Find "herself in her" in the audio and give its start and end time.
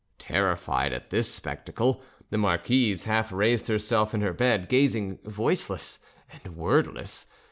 3.67-4.33